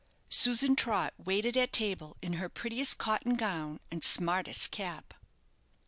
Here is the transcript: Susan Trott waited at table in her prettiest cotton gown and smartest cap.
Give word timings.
Susan 0.31 0.75
Trott 0.75 1.13
waited 1.23 1.55
at 1.55 1.71
table 1.71 2.17
in 2.23 2.33
her 2.41 2.49
prettiest 2.49 2.97
cotton 2.97 3.35
gown 3.35 3.79
and 3.91 4.03
smartest 4.03 4.71
cap. 4.71 5.13